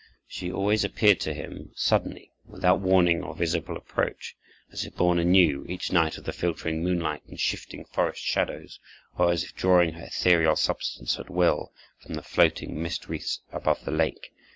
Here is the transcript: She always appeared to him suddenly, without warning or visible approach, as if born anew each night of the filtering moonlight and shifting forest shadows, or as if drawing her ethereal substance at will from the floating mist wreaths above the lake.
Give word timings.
She 0.25 0.51
always 0.51 0.83
appeared 0.83 1.19
to 1.19 1.33
him 1.35 1.73
suddenly, 1.75 2.31
without 2.43 2.79
warning 2.79 3.21
or 3.21 3.35
visible 3.35 3.77
approach, 3.77 4.35
as 4.71 4.83
if 4.83 4.95
born 4.95 5.19
anew 5.19 5.63
each 5.69 5.91
night 5.91 6.17
of 6.17 6.23
the 6.23 6.33
filtering 6.33 6.83
moonlight 6.83 7.21
and 7.27 7.39
shifting 7.39 7.85
forest 7.85 8.23
shadows, 8.23 8.79
or 9.19 9.31
as 9.31 9.43
if 9.43 9.53
drawing 9.53 9.93
her 9.93 10.05
ethereal 10.07 10.55
substance 10.55 11.19
at 11.19 11.29
will 11.29 11.71
from 11.99 12.15
the 12.15 12.23
floating 12.23 12.81
mist 12.81 13.07
wreaths 13.09 13.41
above 13.51 13.85
the 13.85 13.91
lake. 13.91 14.31